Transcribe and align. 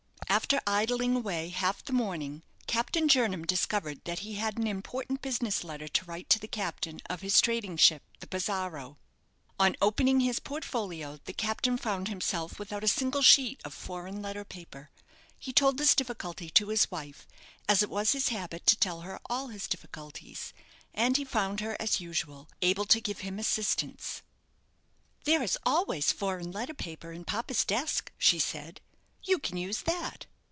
After 0.29 0.61
idling 0.65 1.17
away 1.17 1.49
half 1.49 1.83
the 1.83 1.91
morning, 1.91 2.43
Captain 2.65 3.09
Jernam 3.09 3.45
discovered 3.45 4.01
that 4.05 4.19
he 4.19 4.35
had 4.35 4.57
an 4.57 4.65
important 4.65 5.21
business 5.21 5.61
letter 5.61 5.89
to 5.89 6.05
write 6.05 6.29
to 6.29 6.39
the 6.39 6.47
captain 6.47 7.01
of 7.09 7.19
his 7.19 7.41
trading 7.41 7.75
ship, 7.75 8.01
the 8.21 8.27
"Pizarro." 8.27 8.97
On 9.59 9.75
opening 9.81 10.21
his 10.21 10.39
portfolio, 10.39 11.19
the 11.25 11.33
captain 11.33 11.77
found 11.77 12.07
himself 12.07 12.57
without 12.59 12.81
a 12.83 12.87
single 12.87 13.21
sheet 13.21 13.59
of 13.65 13.73
foreign 13.73 14.21
letter 14.21 14.45
paper. 14.45 14.89
He 15.37 15.51
told 15.51 15.77
this 15.77 15.93
difficulty 15.93 16.49
to 16.51 16.69
his 16.69 16.89
wife, 16.89 17.27
as 17.67 17.83
it 17.83 17.89
was 17.89 18.13
his 18.13 18.29
habit 18.29 18.65
to 18.67 18.77
tell 18.77 19.01
her 19.01 19.19
all 19.29 19.47
his 19.49 19.67
difficulties; 19.67 20.53
and 20.93 21.17
he 21.17 21.25
found 21.25 21.59
her, 21.59 21.75
as 21.77 21.99
usual, 21.99 22.47
able 22.61 22.85
to 22.85 23.01
give 23.01 23.19
him 23.19 23.37
assistance. 23.37 24.21
"There 25.25 25.43
is 25.43 25.57
always 25.65 26.13
foreign 26.13 26.53
letter 26.53 26.73
paper 26.73 27.11
in 27.11 27.25
papa's 27.25 27.65
desk," 27.65 28.13
she 28.17 28.39
said; 28.39 28.79
"you 29.23 29.37
can 29.37 29.55
use 29.55 29.83
that." 29.83 30.25